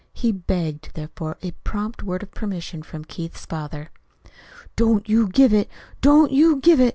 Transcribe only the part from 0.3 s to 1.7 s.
begged, therefore, a